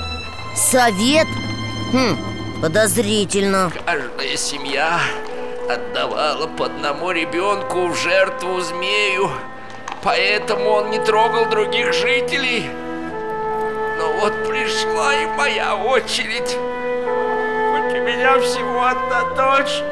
Совет? 0.57 1.27
Хм, 1.93 2.17
подозрительно 2.65 3.71
Каждая 3.85 4.37
семья 4.39 4.99
отдавала 5.69 6.47
по 6.47 6.65
одному 6.65 7.11
ребенку 7.11 7.89
в 7.89 7.95
жертву 7.95 8.59
змею, 8.63 9.31
поэтому 10.03 10.71
он 10.71 10.91
не 10.91 10.99
трогал 10.99 11.45
других 11.51 11.93
жителей. 11.93 12.65
Но 13.99 14.15
вот 14.19 14.33
пришла 14.49 15.15
и 15.15 15.27
моя 15.37 15.77
очередь. 15.77 16.57
Хоть 17.71 17.99
у 17.99 18.03
меня 18.03 18.41
всего 18.41 18.87
одна 18.87 19.25
дочь, 19.35 19.83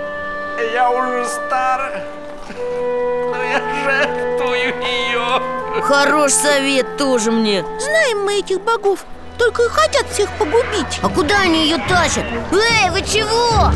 и 0.58 0.72
я 0.72 0.90
уже 0.90 1.26
стара, 1.26 2.06
но 2.48 3.36
я 3.36 3.60
жертвую 3.84 4.82
ее. 4.82 5.82
Хорош 5.82 6.32
совет 6.32 6.96
тоже 6.96 7.32
мне 7.32 7.66
Знаем 7.78 8.24
мы 8.24 8.38
этих 8.38 8.62
богов 8.62 9.04
Только 9.42 9.64
и 9.64 9.68
хотят 9.68 10.08
всех 10.08 10.30
погубить. 10.38 11.00
А 11.02 11.08
куда 11.08 11.40
они 11.40 11.64
ее 11.64 11.76
тащат? 11.88 12.24
Эй, 12.52 12.90
вы 12.90 13.00
чего? 13.02 13.72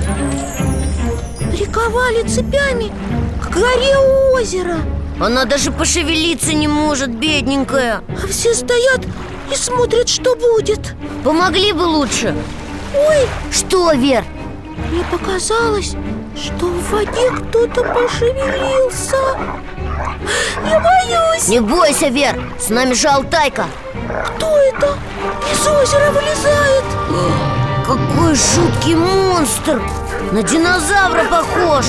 Приковали 1.50 2.22
цепями 2.22 2.92
к 3.42 3.50
горе 3.50 3.98
у 3.98 4.34
озера. 4.36 4.76
Она 5.18 5.44
даже 5.44 5.72
пошевелиться 5.72 6.52
не 6.52 6.68
может, 6.68 7.10
бедненькая. 7.10 8.00
А 8.22 8.26
все 8.28 8.54
стоят 8.54 9.00
и 9.52 9.56
смотрят, 9.56 10.08
что 10.08 10.36
будет. 10.36 10.94
Помогли 11.24 11.72
бы 11.72 11.82
лучше. 11.82 12.32
Ой, 12.94 13.26
Что, 13.50 13.90
Вер? 13.92 14.24
мне 14.92 15.02
показалось, 15.10 15.96
что 16.36 16.66
в 16.66 16.90
воде 16.92 17.28
кто-то 17.32 17.82
пошевелился. 17.82 19.16
Я 20.64 20.78
боюсь! 20.78 21.48
Не 21.48 21.58
бойся, 21.58 22.06
Вер, 22.06 22.40
с 22.56 22.68
нами 22.68 22.92
же 22.94 23.08
Алтайка 23.08 23.66
Кто 24.06 24.56
это? 24.58 24.96
Из 25.52 25.66
озера 25.66 26.10
вылезает 26.10 26.84
Какой 27.84 28.34
жуткий 28.34 28.94
монстр 28.94 29.82
На 30.32 30.42
динозавра 30.42 31.24
похож. 31.24 31.86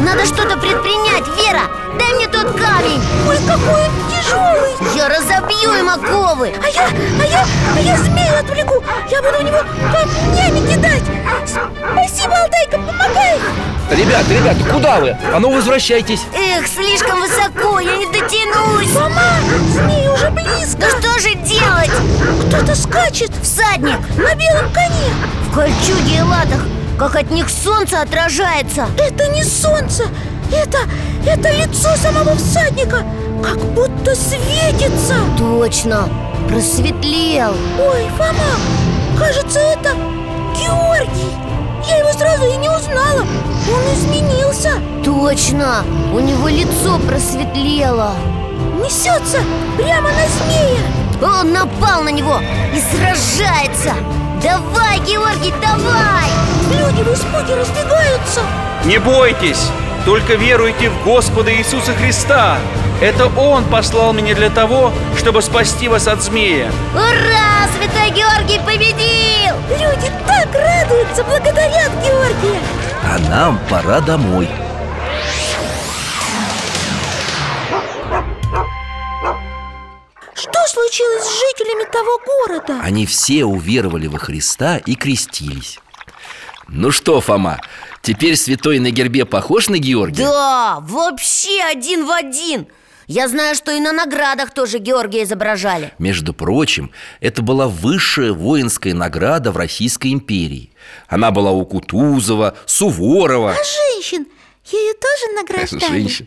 Надо 0.00 0.26
что-то 0.26 0.56
предпринять, 0.56 1.26
Вера. 1.36 1.62
Дай 1.98 2.12
мне 2.14 2.26
тот 2.28 2.52
камень. 2.52 3.00
Ой, 3.28 3.36
какой 3.46 3.82
он 3.82 3.90
тяжелый 4.10 4.96
Я 4.96 5.08
разобью 5.08 5.72
им 5.74 5.88
оковы. 5.88 6.52
А 6.62 6.68
я, 6.68 6.88
а 6.88 7.24
я, 7.24 7.46
а 7.76 7.80
я 7.80 7.96
змею 7.96 8.38
отвлеку. 8.38 8.82
Я 9.10 9.22
буду 9.22 9.38
в 9.38 9.42
него 9.42 9.58
камнями 9.92 10.70
кидать. 10.70 11.02
Спасибо, 11.46 12.34
Алтайка, 12.36 12.78
помогай. 12.78 13.38
Ребят, 13.90 14.28
ребят, 14.28 14.56
куда 14.70 15.00
вы? 15.00 15.16
А 15.32 15.38
ну 15.38 15.50
возвращайтесь. 15.50 16.22
Эх, 16.34 16.66
слишком 16.66 17.20
высоко, 17.20 17.80
я 17.80 17.96
не 17.96 18.06
дотянусь. 18.06 18.94
Мама, 18.94 19.22
змея 19.72 20.12
уже 20.12 20.30
близко. 20.30 20.80
Ну 20.80 20.88
что 20.88 21.20
же 21.20 21.34
делать? 21.36 21.90
Кто-то 22.48 22.74
скачет. 22.74 23.30
Всадник. 23.42 23.98
На 24.16 24.34
белом 24.34 24.70
коне. 24.72 25.08
В 25.50 25.54
кольчуге 25.54 26.18
и 26.18 26.22
латах 26.22 26.60
Как 26.98 27.14
от 27.14 27.30
них 27.30 27.48
солнце 27.48 28.00
отражается. 28.00 28.88
Это 28.98 29.28
не 29.28 29.44
солнце 29.44 30.02
Это, 30.52 30.78
это 31.24 31.48
лицо 31.52 31.94
самого 31.94 32.34
всадника. 32.34 33.04
Как 33.40 33.58
будто 33.72 34.16
светится. 34.16 35.14
Точно, 35.38 36.08
просветлел. 36.48 37.54
Ой, 37.78 38.08
Фома, 38.16 38.50
кажется, 39.16 39.60
это 39.60 39.94
Георгий. 40.56 41.30
Я 41.88 41.98
его 41.98 42.12
сразу 42.12 42.46
и 42.46 42.56
не 42.56 42.68
узнала. 42.68 43.20
Он 43.20 43.94
изменился. 43.94 44.72
Точно, 45.04 45.84
у 46.12 46.18
него 46.18 46.48
лицо 46.48 46.98
просветлело. 47.06 48.14
Несется 48.82 49.38
прямо 49.76 50.10
на 50.10 50.26
змея. 50.26 50.80
Он 51.22 51.52
напал 51.52 52.02
на 52.02 52.08
него 52.08 52.40
и 52.74 52.80
сражается 52.80 53.94
Давай, 54.42 55.00
Георгий, 55.00 55.52
давай! 55.60 56.28
Люди 56.70 57.02
в 57.02 57.12
испуге 57.12 57.56
разбегаются 57.56 58.40
Не 58.84 58.98
бойтесь, 58.98 59.70
только 60.04 60.34
веруйте 60.34 60.90
в 60.90 61.04
Господа 61.04 61.52
Иисуса 61.52 61.92
Христа. 61.94 62.58
Это 63.00 63.26
Он 63.36 63.64
послал 63.64 64.12
меня 64.12 64.34
для 64.34 64.50
того, 64.50 64.92
чтобы 65.16 65.42
спасти 65.42 65.88
вас 65.88 66.06
от 66.06 66.22
змея. 66.22 66.70
Ура! 66.94 67.68
Святой 67.76 68.10
Георгий 68.10 68.60
победил! 68.64 69.54
Люди 69.70 70.10
так 70.26 70.48
радуются, 70.54 71.24
благодарят 71.24 71.90
Георгия 72.04 72.60
А 73.02 73.18
нам 73.28 73.58
пора 73.68 74.00
домой 74.00 74.48
случилось 80.88 81.24
с 81.24 81.40
жителями 81.40 81.84
того 81.90 82.18
города? 82.24 82.80
Они 82.82 83.06
все 83.06 83.44
уверовали 83.44 84.06
во 84.06 84.18
Христа 84.18 84.78
и 84.78 84.94
крестились. 84.94 85.78
Ну 86.68 86.90
что, 86.90 87.20
Фома, 87.20 87.60
теперь 88.02 88.36
святой 88.36 88.78
на 88.78 88.90
гербе 88.90 89.24
похож 89.24 89.68
на 89.68 89.78
Георгия? 89.78 90.24
Да, 90.24 90.78
вообще 90.80 91.62
один 91.62 92.06
в 92.06 92.10
один. 92.10 92.66
Я 93.06 93.26
знаю, 93.26 93.54
что 93.54 93.72
и 93.72 93.80
на 93.80 93.92
наградах 93.92 94.52
тоже 94.52 94.78
Георгия 94.78 95.22
изображали. 95.22 95.94
Между 95.98 96.34
прочим, 96.34 96.90
это 97.20 97.40
была 97.40 97.66
высшая 97.66 98.32
воинская 98.32 98.92
награда 98.92 99.50
в 99.50 99.56
Российской 99.56 100.12
империи. 100.12 100.72
Она 101.08 101.30
была 101.30 101.50
у 101.50 101.64
Кутузова, 101.64 102.54
Суворова. 102.66 103.52
А 103.52 103.54
женщин 103.54 104.26
ею 104.72 104.94
тоже 104.94 105.34
награждали? 105.34 106.00
Женщин. 106.00 106.26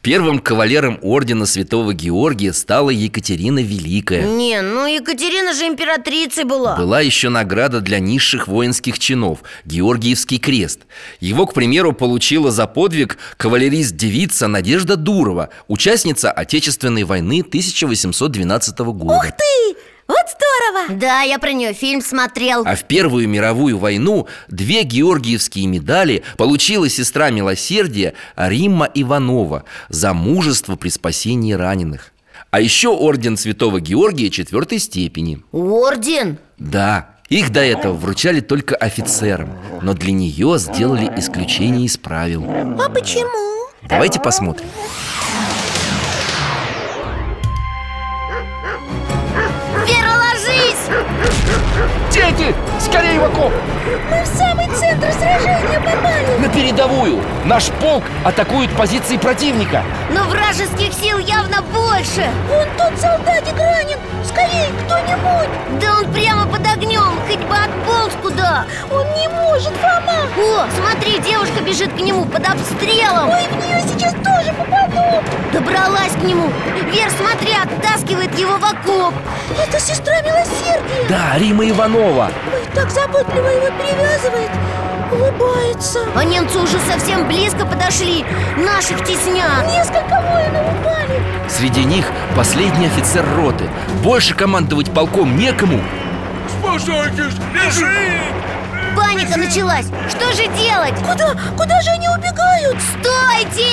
Первым 0.00 0.38
кавалером 0.38 0.98
ордена 1.02 1.46
Святого 1.46 1.94
Георгия 1.94 2.52
стала 2.52 2.90
Екатерина 2.90 3.60
Великая 3.60 4.22
Не, 4.22 4.60
ну 4.62 4.86
Екатерина 4.86 5.52
же 5.54 5.66
императрицей 5.66 6.44
была 6.44 6.76
Была 6.76 7.00
еще 7.00 7.28
награда 7.28 7.80
для 7.80 7.98
низших 7.98 8.48
воинских 8.48 8.98
чинов– 8.98 9.38
Георгиевский 9.64 10.38
крест 10.38 10.80
Его, 11.20 11.46
к 11.46 11.54
примеру, 11.54 11.92
получила 11.92 12.50
за 12.50 12.66
подвиг 12.66 13.18
кавалерист-девица 13.36 14.48
Надежда 14.48 14.96
Дурова 14.96 15.50
Участница 15.68 16.30
Отечественной 16.30 17.04
войны 17.04 17.40
1812 17.46 18.78
года 18.78 19.14
Ух 19.14 19.26
ты! 19.26 19.76
Вот 20.08 20.16
здорово! 20.28 20.98
Да, 21.00 21.22
я 21.22 21.38
про 21.38 21.52
нее 21.52 21.72
фильм 21.72 22.00
смотрел 22.00 22.62
А 22.66 22.74
в 22.74 22.84
Первую 22.84 23.28
мировую 23.28 23.78
войну 23.78 24.26
две 24.48 24.82
георгиевские 24.82 25.66
медали 25.66 26.22
получила 26.36 26.88
сестра 26.88 27.30
милосердия 27.30 28.14
Римма 28.36 28.88
Иванова 28.94 29.64
за 29.88 30.12
мужество 30.12 30.76
при 30.76 30.88
спасении 30.88 31.52
раненых. 31.52 32.12
А 32.50 32.60
еще 32.60 32.88
орден 32.88 33.36
Святого 33.38 33.80
Георгия 33.80 34.28
четвертой 34.28 34.78
степени 34.78 35.42
Орден? 35.52 36.36
Да, 36.58 37.16
их 37.30 37.50
до 37.50 37.60
этого 37.60 37.94
вручали 37.94 38.40
только 38.40 38.76
офицерам 38.76 39.56
Но 39.80 39.94
для 39.94 40.12
нее 40.12 40.58
сделали 40.58 41.10
исключение 41.16 41.86
из 41.86 41.96
правил 41.96 42.44
А 42.46 42.90
почему? 42.90 43.68
Давайте 43.88 44.20
посмотрим 44.20 44.66
Дети, 52.36 52.54
скорее 52.80 53.20
в 53.20 53.24
окоп! 53.24 53.52
Мы 54.10 54.22
в 54.22 54.26
самый 54.26 54.66
центр 54.68 55.12
сражения 55.12 55.80
попали. 55.80 56.38
На 56.38 56.48
передовую! 56.48 57.22
Наш 57.44 57.70
полк 57.80 58.04
атакует 58.24 58.70
позиции 58.70 59.16
противника! 59.16 59.82
Но 60.10 60.24
вражеских 60.24 60.92
сил 60.94 61.18
явно 61.18 61.62
больше. 61.62 62.26
Вон 62.48 62.66
тот 62.78 62.98
солдатик 62.98 63.58
ранен 63.58 63.98
Скорее, 64.24 64.68
кто-нибудь. 64.84 65.80
Да 65.80 65.98
он 65.98 66.12
прямо 66.12 66.46
под 66.46 66.66
огнем, 66.66 67.18
хоть 67.28 67.38
бы 67.38 67.54
отполз 67.54 68.12
куда. 68.22 68.66
Он 68.90 69.06
не 69.14 69.28
может, 69.28 69.72
Фома 69.74 70.26
О, 70.38 70.66
смотри, 70.76 71.18
девушка 71.18 71.60
бежит 71.62 71.92
к 71.92 71.96
нему 71.96 72.24
под 72.24 72.48
обстрелом. 72.48 73.30
Ой, 73.30 73.48
в 73.50 73.56
нее 73.64 73.82
сейчас 73.82 74.14
тоже 74.14 74.52
попаду 74.52 75.22
Добралась 75.52 76.12
к 76.12 76.22
нему. 76.22 76.48
Вер, 76.92 77.10
смотри, 77.10 77.52
оттаскивает 77.54 78.38
его 78.38 78.56
в 78.56 78.64
окоп. 78.64 79.14
Это 79.60 79.78
сестра 79.80 80.20
милосердия. 80.22 81.08
Да, 81.08 81.36
Рима 81.38 81.68
Иванова 81.68 82.21
Ой, 82.26 82.66
так 82.74 82.90
заботливо 82.90 83.48
его 83.48 83.66
перевязывает 83.78 84.50
Улыбается 85.12 86.00
А 86.14 86.24
немцы 86.24 86.58
уже 86.58 86.78
совсем 86.90 87.26
близко 87.26 87.66
подошли 87.66 88.24
Наших 88.56 89.04
теснят 89.04 89.66
Несколько 89.66 90.20
воинов 90.20 90.80
упали 90.80 91.22
Среди 91.48 91.84
них 91.84 92.06
последний 92.36 92.86
офицер 92.86 93.24
роты 93.36 93.68
Больше 94.02 94.34
командовать 94.34 94.90
полком 94.90 95.36
некому 95.36 95.80
Спасайтесь! 96.48 97.34
Лежи! 97.54 98.20
Паника 98.96 99.38
началась 99.38 99.86
Что 100.08 100.32
же 100.32 100.46
делать? 100.56 100.94
Куда? 101.00 101.34
Куда 101.56 101.80
же 101.82 101.90
они 101.90 102.08
убегают? 102.08 102.78
Стойте! 102.80 103.66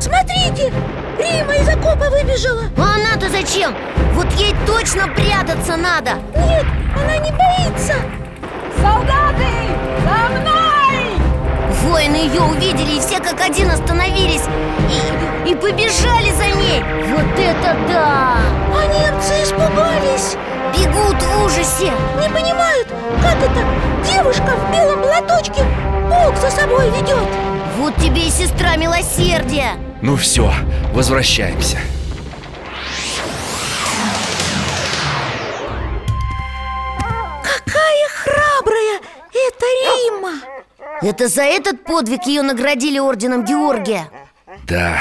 Смотрите! 0.00 0.72
Рима 1.18 1.54
из 1.54 1.68
окопа 1.68 2.08
выбежала 2.10 2.64
А 2.78 2.94
она-то 2.96 3.28
зачем? 3.28 3.74
Вот 4.14 4.30
ей 4.32 4.54
точно 4.66 5.08
прятаться 5.08 5.76
надо 5.76 6.14
Нет, 6.34 6.66
она 7.02 7.16
не 7.18 7.30
боится 7.30 7.94
Солдаты! 8.80 9.52
За 10.04 10.40
мной! 10.40 11.18
Воины 11.82 12.16
ее 12.16 12.40
увидели 12.42 12.96
и 12.96 13.00
все 13.00 13.18
как 13.18 13.40
один 13.40 13.70
остановились 13.70 14.44
И, 14.90 15.50
и 15.50 15.54
побежали 15.54 16.30
за 16.30 16.46
ней 16.46 16.82
Вот 17.10 17.38
это 17.38 17.76
да! 17.88 18.36
А 18.74 18.86
немцы 18.86 19.34
испугались 19.42 20.36
Бегут 20.76 21.22
в 21.22 21.44
ужасе 21.44 21.92
Не 22.20 22.28
понимают, 22.28 22.88
как 23.20 23.36
это 23.36 23.60
девушка 24.10 24.56
в 24.56 24.72
белом 24.72 25.02
платочке 25.02 25.62
полк 26.08 26.36
за 26.36 26.50
собой 26.50 26.90
ведет 26.90 27.28
Вот 27.78 27.94
тебе 27.96 28.26
и 28.26 28.30
сестра 28.30 28.76
милосердия 28.76 29.72
Ну 30.00 30.16
все, 30.16 30.52
возвращаемся 30.92 31.78
Это 41.02 41.28
за 41.28 41.42
этот 41.42 41.84
подвиг 41.84 42.26
ее 42.26 42.42
наградили 42.42 42.98
орденом 42.98 43.44
Георгия? 43.44 44.08
Да, 44.68 45.00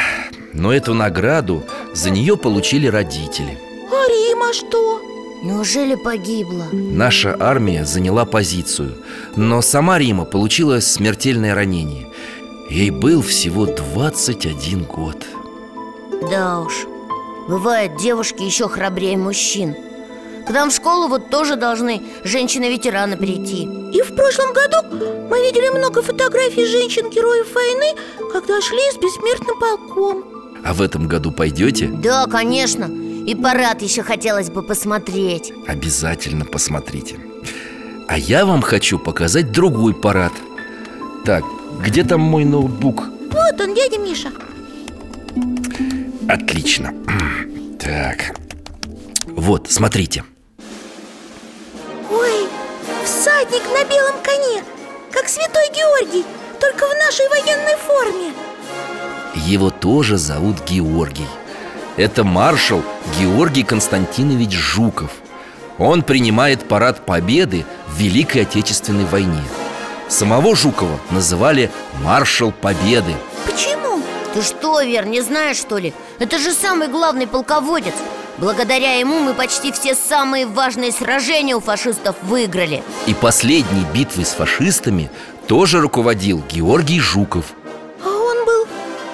но 0.53 0.73
эту 0.73 0.93
награду 0.93 1.63
за 1.93 2.09
нее 2.09 2.37
получили 2.37 2.87
родители. 2.87 3.57
А 3.91 4.07
Рима 4.07 4.53
что? 4.53 5.01
Неужели 5.43 5.95
погибла? 5.95 6.67
Наша 6.71 7.35
армия 7.39 7.83
заняла 7.83 8.25
позицию 8.25 8.95
Но 9.35 9.61
сама 9.63 9.97
Рима 9.97 10.25
получила 10.25 10.79
смертельное 10.79 11.55
ранение. 11.55 12.07
Ей 12.69 12.89
был 12.89 13.21
всего 13.21 13.65
21 13.65 14.83
год. 14.85 15.25
Да 16.29 16.61
уж 16.61 16.85
Бывает, 17.47 17.97
девушки 17.97 18.43
еще 18.43 18.69
храбрее 18.69 19.17
мужчин 19.17 19.75
К 20.51 20.53
нам 20.53 20.69
в 20.69 20.73
школу 20.73 21.07
вот 21.07 21.29
тоже 21.29 21.55
должны 21.55 22.01
женщины-ветераны 22.25 23.15
прийти. 23.15 23.69
И 23.93 24.01
в 24.01 24.13
прошлом 24.13 24.51
году 24.51 24.85
мы 25.29 25.39
видели 25.39 25.69
много 25.69 26.01
фотографий 26.01 26.65
женщин-героев 26.65 27.55
войны 27.55 27.97
Когда 28.33 28.59
шли 28.59 28.81
с 28.91 28.97
бессмертным 28.97 29.57
полком. 29.57 30.25
А 30.65 30.73
в 30.73 30.81
этом 30.81 31.07
году 31.07 31.31
пойдете? 31.31 31.87
Да, 31.87 32.25
конечно. 32.25 32.83
И 33.25 33.33
парад 33.33 33.81
еще 33.81 34.03
хотелось 34.03 34.49
бы 34.49 34.61
посмотреть. 34.61 35.53
Обязательно 35.69 36.43
посмотрите. 36.43 37.17
А 38.09 38.17
я 38.17 38.45
вам 38.45 38.61
хочу 38.61 38.99
показать 38.99 39.53
другой 39.53 39.93
парад. 39.93 40.33
Так, 41.23 41.45
где 41.81 42.03
там 42.03 42.19
мой 42.19 42.43
ноутбук? 42.43 43.05
Вот 43.31 43.61
он, 43.61 43.73
дядя 43.73 43.97
Миша. 43.99 44.31
Отлично. 46.27 46.93
Так. 47.79 48.35
Вот, 49.27 49.71
смотрите 49.71 50.25
всадник 53.21 53.63
на 53.67 53.83
белом 53.83 54.15
коне 54.23 54.63
Как 55.11 55.29
святой 55.29 55.69
Георгий 55.69 56.25
Только 56.59 56.85
в 56.87 56.93
нашей 57.05 57.27
военной 57.29 57.75
форме. 57.75 58.33
Его 59.35 59.69
тоже 59.69 60.17
зовут 60.17 60.63
Георгий. 60.67 61.27
Это 61.97 62.23
маршал 62.23 62.83
Георгий 63.19 63.63
Константинович 63.63 64.51
Жуков. 64.51 65.11
Он 65.77 66.03
принимает 66.03 66.67
парад 66.67 67.05
победы 67.05 67.65
в 67.87 67.97
Великой 67.97 68.43
Отечественной 68.43 69.05
войне. 69.05 69.43
Самого 70.09 70.55
Жукова 70.55 70.99
называли 71.11 71.69
маршал 72.03 72.51
победы 72.51 73.13
Почему? 73.45 74.01
Ты 74.33 74.41
что, 74.41 74.81
Вер, 74.81 75.05
не 75.05 75.21
знаешь, 75.21 75.57
что 75.57 75.77
ли? 75.77 75.93
Это 76.19 76.39
же 76.39 76.53
самый 76.53 76.87
главный 76.87 77.27
полководец 77.27 77.95
Благодаря 78.41 78.95
ему 78.95 79.19
мы 79.19 79.35
почти 79.35 79.71
все 79.71 79.93
самые 79.93 80.47
важные 80.47 80.91
сражения 80.91 81.55
у 81.55 81.59
фашистов 81.59 82.15
выиграли 82.23 82.81
И 83.05 83.13
последней 83.13 83.85
битвой 83.93 84.25
с 84.25 84.29
фашистами 84.29 85.11
тоже 85.45 85.79
руководил 85.79 86.43
Георгий 86.51 86.99
Жуков 86.99 87.53
А 88.03 88.09
он 88.09 88.43
был 88.43 88.65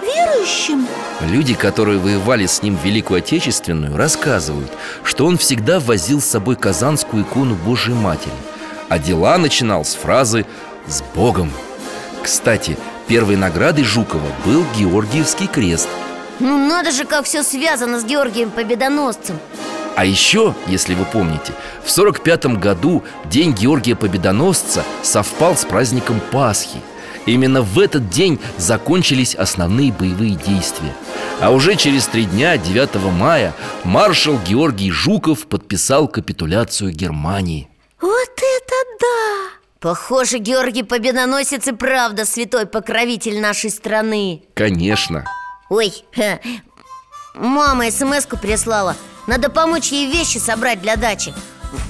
верующим? 0.01 0.87
Люди, 1.29 1.55
которые 1.55 1.99
воевали 1.99 2.45
с 2.45 2.63
ним 2.63 2.77
в 2.77 2.85
Великую 2.85 3.17
Отечественную, 3.17 3.97
рассказывают, 3.97 4.71
что 5.03 5.25
он 5.25 5.37
всегда 5.37 5.81
возил 5.81 6.21
с 6.21 6.25
собой 6.25 6.55
казанскую 6.55 7.23
икону 7.23 7.55
Божьей 7.55 7.95
Матери 7.95 8.31
А 8.87 8.97
дела 8.97 9.37
начинал 9.37 9.83
с 9.83 9.93
фразы 9.93 10.45
«С 10.87 11.01
Богом!» 11.13 11.51
Кстати, 12.23 12.77
первой 13.09 13.35
наградой 13.35 13.83
Жукова 13.83 14.31
был 14.45 14.63
Георгиевский 14.77 15.47
крест 15.47 15.89
Ну 16.39 16.58
надо 16.58 16.91
же, 16.91 17.06
как 17.06 17.26
все 17.26 17.43
связано 17.43 18.00
с 18.00 18.06
Георгием 18.06 18.52
Победоносцем. 18.52 19.39
А 19.95 20.06
еще, 20.06 20.54
если 20.67 20.93
вы 20.93 21.06
помните, 21.06 21.54
в 21.84 21.89
45 21.89 22.58
году 22.58 23.04
День 23.26 23.54
Георгия 23.54 23.95
Победоносца 23.95 24.84
совпал 25.02 25.58
с 25.58 25.65
праздником 25.65 26.21
Пасхи. 26.32 26.80
Именно 27.26 27.63
в 27.63 27.80
этот 27.80 28.10
день 28.10 28.39
закончились 28.58 29.34
основные 29.34 29.91
боевые 29.91 30.36
действия. 30.36 30.93
А 31.41 31.52
уже 31.52 31.76
через 31.76 32.06
три 32.06 32.26
дня, 32.26 32.58
9 32.58 32.95
мая, 33.12 33.54
маршал 33.84 34.39
Георгий 34.47 34.91
Жуков 34.91 35.47
подписал 35.47 36.08
капитуляцию 36.08 36.91
Германии. 36.91 37.67
Вот 38.00 38.30
это 38.30 38.76
да! 39.00 39.50
Похоже, 39.80 40.38
Георгий 40.38 40.84
Победоносец 40.84 41.67
и 41.67 41.71
правда 41.71 42.26
святой 42.26 42.67
покровитель 42.67 43.41
нашей 43.41 43.71
страны. 43.71 44.43
Конечно 44.54 45.26
Ой, 45.69 45.93
ха, 46.15 46.39
мама 47.34 47.91
смс-ку 47.91 48.38
прислала. 48.38 48.95
Надо 49.27 49.49
помочь 49.49 49.91
ей 49.91 50.12
вещи 50.12 50.38
собрать 50.38 50.82
для 50.82 50.95
дачи. 50.95 51.34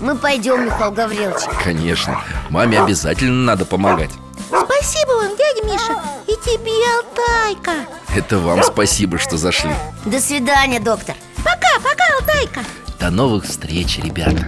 Мы 0.02 0.16
пойдем, 0.16 0.66
Михаил 0.66 0.92
Гаврилович. 0.92 1.44
Конечно, 1.64 2.20
маме 2.50 2.82
обязательно 2.82 3.44
надо 3.44 3.66
помогать. 3.66 4.10
Спасибо 4.48 5.12
вам, 5.12 5.38
дядя 5.38 5.66
Миша. 5.66 6.02
И 6.28 6.32
тебе, 6.44 6.72
Алтайка. 6.98 7.88
Это 8.16 8.40
вам 8.40 8.64
спасибо, 8.64 9.20
что 9.20 9.38
зашли. 9.38 9.72
До 10.06 10.20
свидания, 10.20 10.80
доктор. 10.80 11.16
Пока, 11.38 11.80
пока, 11.84 12.04
Алтайка. 12.20 12.62
До 13.00 13.12
новых 13.12 13.46
встреч, 13.46 14.00
ребята 14.00 14.48